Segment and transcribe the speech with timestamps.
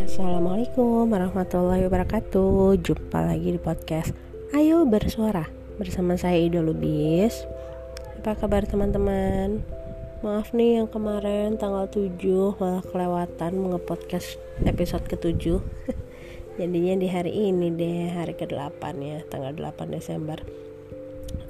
[0.00, 2.80] Assalamualaikum warahmatullahi wabarakatuh.
[2.80, 4.16] Jumpa lagi di podcast
[4.56, 5.44] Ayo Bersuara
[5.76, 7.44] Bersama saya Ida Lubis.
[8.16, 9.60] Apa kabar teman-teman?
[10.24, 12.16] Maaf nih yang kemarin tanggal 7
[12.56, 15.60] Malah kelewatan nge-podcast episode ke-7
[16.64, 20.69] Jadinya di hari ini deh Hari ke-8 ya Tanggal 8 Desember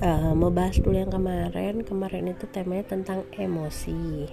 [0.03, 4.29] uh, Mau bahas dulu yang kemarin Kemarin itu temanya tentang emosi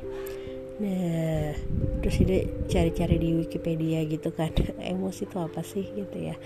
[0.78, 1.58] Nah,
[2.06, 4.54] terus dia cari-cari di Wikipedia gitu kan,
[4.94, 6.38] emosi itu apa sih gitu ya?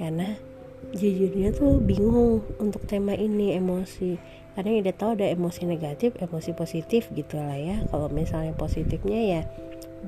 [0.00, 0.32] Karena
[0.96, 4.16] jujurnya tuh bingung untuk tema ini emosi.
[4.56, 7.76] Karena dia tahu ada emosi negatif, emosi positif gitu lah ya.
[7.92, 9.40] Kalau misalnya positifnya ya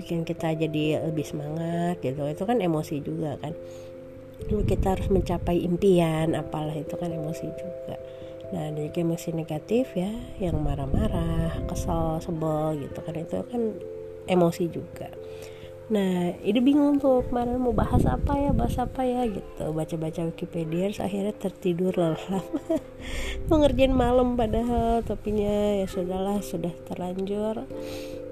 [0.00, 2.24] bikin kita jadi lebih semangat gitu.
[2.24, 3.52] Itu kan emosi juga kan.
[4.48, 8.00] Kita harus mencapai impian, apalah itu kan emosi juga
[8.48, 10.08] Nah dari emosi negatif ya
[10.40, 13.62] yang marah-marah, kesel, sebel gitu kan itu kan
[14.24, 15.12] emosi juga.
[15.88, 19.64] Nah ini bingung tuh kemarin mau bahas apa ya, bahas apa ya gitu.
[19.72, 22.44] Baca-baca Wikipedia akhirnya tertidur lelah.
[23.48, 27.64] mau ngerjain malam padahal topinya ya sudahlah sudah terlanjur.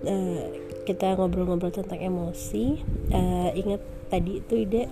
[0.05, 0.53] Nah,
[0.85, 2.85] kita ngobrol-ngobrol tentang emosi.
[3.09, 3.81] Uh, ingat
[4.13, 4.83] tadi itu ide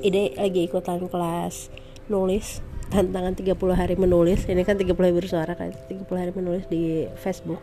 [0.00, 1.68] ide lagi ikutan kelas
[2.08, 2.60] nulis
[2.94, 4.46] tantangan 30 hari menulis.
[4.46, 7.58] Ini kan 30 hari bersuara kan 30 hari menulis di Facebook.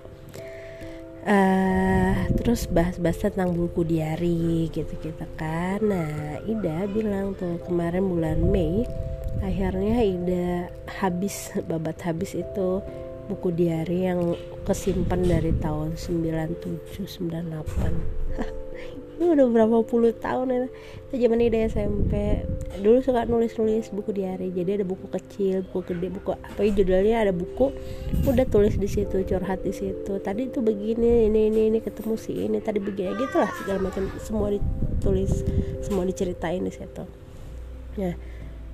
[1.22, 5.80] Uh, terus bahas-bahas tentang buku diary gitu-gitu kan.
[5.80, 8.84] Nah Ida bilang tuh kemarin bulan Mei
[9.40, 12.82] akhirnya Ida habis babat habis itu
[13.30, 14.34] buku diary yang
[14.66, 18.21] kesimpan dari tahun 97 98
[19.22, 20.60] ini udah berapa puluh tahun ya.
[21.14, 22.42] Itu zaman ini SMP
[22.82, 24.50] dulu suka nulis nulis buku diary.
[24.50, 27.70] Jadi ada buku kecil buku gede buku apa ya judulnya ada buku.
[28.26, 30.18] Udah tulis di situ curhat di situ.
[30.18, 32.58] Tadi itu begini ini ini ini ketemu si ini.
[32.58, 34.10] Tadi begini gitu lah segala macam.
[34.18, 35.46] Semua ditulis
[35.86, 37.06] semua diceritain di situ.
[38.02, 38.18] Nah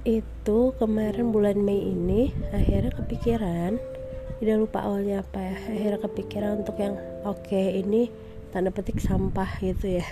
[0.07, 3.75] itu kemarin bulan Mei ini akhirnya kepikiran.
[4.39, 5.55] Tidak lupa awalnya apa ya.
[5.75, 6.95] Akhirnya kepikiran untuk yang
[7.27, 8.07] oke okay, ini
[8.55, 10.07] tanda petik sampah gitu ya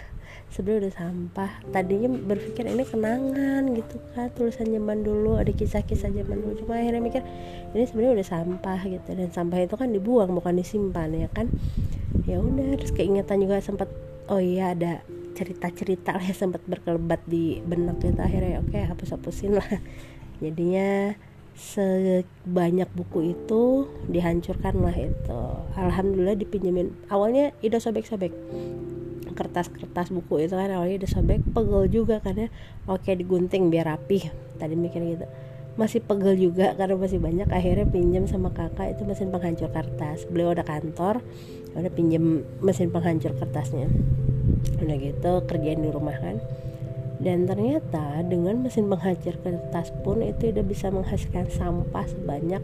[0.53, 1.51] sebenarnya udah sampah.
[1.73, 6.53] Tadinya berpikir ini kenangan gitu kan tulisan zaman dulu ada kisah-kisah zaman dulu.
[6.63, 7.21] Cuma akhirnya mikir
[7.75, 9.09] ini sebenarnya udah sampah gitu.
[9.13, 11.51] Dan sampah itu kan dibuang bukan disimpan ya kan?
[12.25, 13.89] Ya udah terus keingetan juga sempat
[14.31, 15.05] oh iya ada
[15.35, 18.19] cerita-cerita lah ya sempat berkelebat di benak gitu.
[18.19, 19.67] Akhirnya oke hapus-hapusin lah.
[20.43, 21.15] Jadinya
[21.55, 25.41] sebanyak buku itu dihancurkan lah itu.
[25.79, 26.91] Alhamdulillah dipinjemin.
[27.07, 28.35] Awalnya ide sobek-sobek
[29.35, 32.47] kertas-kertas buku itu kan awalnya udah sobek pegel juga karena
[32.87, 35.27] oke digunting biar rapi tadi mikir gitu.
[35.75, 37.51] Masih pegel juga karena masih banyak.
[37.51, 40.23] Akhirnya pinjam sama kakak itu mesin penghancur kertas.
[40.31, 41.19] Beliau ada kantor
[41.75, 43.91] ya udah pinjam mesin penghancur kertasnya.
[44.79, 46.39] Udah gitu kerjain di rumah kan.
[47.15, 52.63] Dan ternyata dengan mesin penghancur kertas pun itu udah bisa menghasilkan sampah sebanyak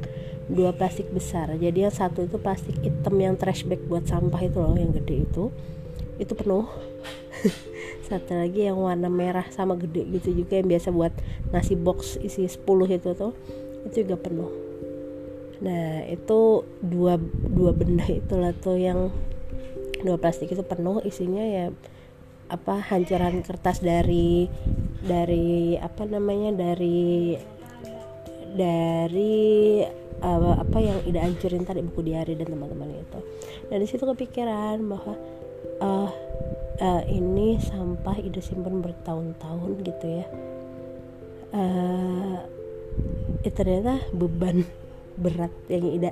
[0.51, 1.51] dua plastik besar.
[1.55, 5.23] Jadi yang satu itu plastik hitam yang trash bag buat sampah itu loh yang gede
[5.23, 5.51] itu
[6.21, 6.69] itu penuh.
[8.07, 11.13] Satu lagi yang warna merah sama gede gitu juga yang biasa buat
[11.49, 12.61] nasi box isi 10
[12.93, 13.33] itu tuh
[13.89, 14.51] itu juga penuh.
[15.65, 17.17] Nah itu dua
[17.49, 19.09] dua benda itulah tuh yang
[20.05, 21.65] dua plastik itu penuh isinya ya
[22.51, 24.51] apa hancuran kertas dari
[24.99, 27.39] dari apa namanya dari
[28.51, 29.79] dari
[30.19, 33.19] uh, apa yang ida hancurin tadi buku diari dan teman-teman itu
[33.71, 35.15] dan di situ kepikiran bahwa
[35.81, 36.09] uh,
[36.81, 40.25] uh, ini sampah ide simpan bertahun-tahun gitu ya.
[41.51, 42.39] Uh,
[43.43, 44.63] itu ternyata beban
[45.23, 46.11] berat yang ida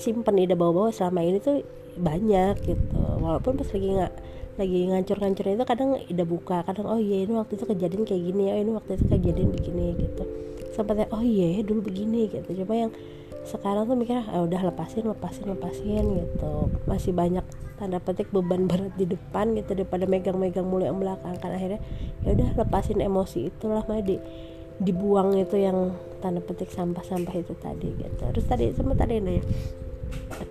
[0.00, 1.62] simpan ida bawa-bawa selama ini tuh
[1.98, 3.00] banyak gitu.
[3.20, 4.14] Walaupun pas lagi nggak
[4.52, 8.44] lagi ngancur-ngancur itu kadang ida buka kadang oh iya ini waktu itu kejadian kayak gini
[8.52, 10.24] oh ini waktu itu kejadian begini gitu.
[10.72, 12.64] Sempatnya oh iya dulu begini gitu.
[12.64, 12.92] Cuma yang
[13.42, 16.70] sekarang tuh mikirnya ah, udah lepasin lepasin lepasin gitu.
[16.86, 17.42] Masih banyak
[17.78, 21.34] tanda petik beban berat di depan gitu daripada megang-megang mulai yang belakang.
[21.42, 21.82] Kan akhirnya
[22.22, 24.16] ya udah lepasin emosi itulah mah di
[24.82, 28.22] dibuang itu yang tanda petik sampah-sampah itu tadi gitu.
[28.30, 29.42] Terus tadi sempat tadi nanya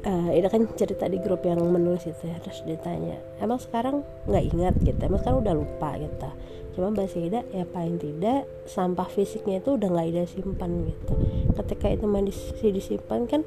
[0.07, 4.43] uh, ini kan cerita di grup yang menulis itu ya terus ditanya emang sekarang nggak
[4.51, 4.73] ingat?
[4.83, 6.29] Gitu emang sekarang udah lupa gitu
[6.71, 11.13] cuma bahasa Ida ya paling tidak sampah fisiknya itu udah nggak Ida simpan gitu.
[11.57, 13.41] Ketika itu masih disimpan kan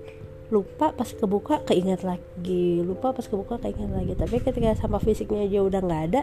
[0.53, 4.13] lupa pas kebuka keingat lagi lupa pas kebuka keingat lagi.
[4.13, 6.23] Tapi ketika sampah fisiknya aja udah nggak ada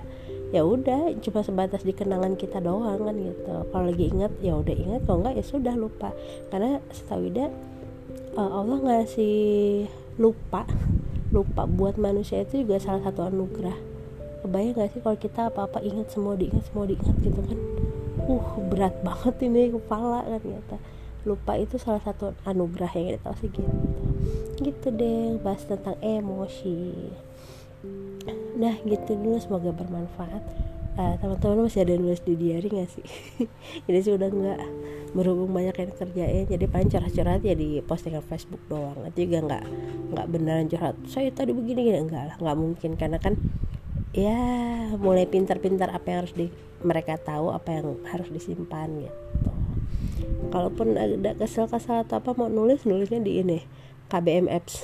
[0.52, 3.54] ya udah cuma sebatas di kenangan kita doang kan gitu.
[3.72, 6.14] Kalau lagi ingat ya udah ingat kalau nggak ya sudah lupa.
[6.54, 7.50] Karena setahu Ida
[8.38, 9.90] uh, Allah ngasih
[10.20, 10.68] lupa
[11.32, 13.91] lupa buat manusia itu juga salah satu anugerah
[14.42, 17.60] kebayang gak sih kalau kita apa-apa ingat semua diingat semua diingat gitu kan?
[18.26, 20.78] Uh berat banget ini kepala kan ternyata.
[21.22, 23.78] Lupa itu salah satu anugerah yang kita sih gitu.
[24.62, 27.14] Gitu deh bahas tentang emosi.
[28.58, 30.44] Nah gitu dulu semoga bermanfaat.
[30.92, 33.08] Uh, teman-teman masih ada nulis di diary gak sih?
[33.88, 34.60] Jadi sih udah nggak
[35.16, 36.46] berhubung banyak yang kerjain.
[36.52, 39.08] Jadi paling curhat-curhat ya di postingan Facebook doang.
[39.08, 39.64] Itu juga nggak
[40.12, 40.96] nggak beneran curhat.
[41.08, 42.00] Saya tadi begini gini.
[42.04, 42.92] Enggak lah nggak mungkin.
[43.00, 43.40] Karena kan
[44.12, 44.40] ya
[45.00, 46.48] mulai pintar-pintar apa yang harus di
[46.84, 49.52] mereka tahu apa yang harus disimpan gitu.
[50.52, 53.60] Kalaupun ada kesel-kesel atau apa mau nulis nulisnya di ini
[54.12, 54.84] KBM apps.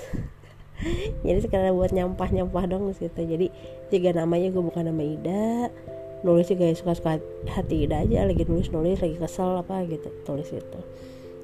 [1.27, 3.50] Jadi sekarang buat nyampah-nyampah dong gitu jadi
[3.89, 5.73] tiga namanya gue bukan nama Ida.
[6.21, 7.18] Nulis juga suka-suka
[7.50, 10.80] hati Ida aja lagi nulis-nulis lagi kesel apa gitu tulis itu.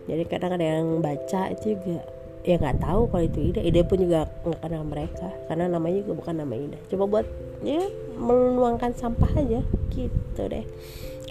[0.06, 2.06] Jadi kadang ada yang baca itu juga
[2.44, 3.62] ya nggak tahu kalau itu Ida.
[3.64, 5.28] Ida pun juga nggak kenal mereka.
[5.48, 6.80] Karena namanya juga bukan nama Ida.
[6.92, 7.28] Coba buat
[7.64, 7.84] ya
[8.20, 9.64] menuangkan sampah aja.
[9.92, 10.66] Gitu deh.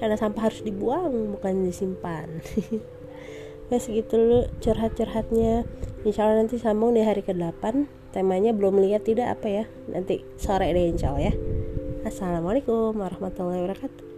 [0.00, 2.29] Karena sampah harus dibuang bukan disimpan.
[3.73, 5.64] Ya segitu dulu curhat-curhatnya.
[6.05, 9.65] Insya Allah nanti sambung di hari ke-8 temanya belum lihat tidak apa ya?
[9.88, 11.35] Nanti sore deh insya Allah ya.
[12.05, 14.12] Assalamualaikum warahmatullahi wabarakatuh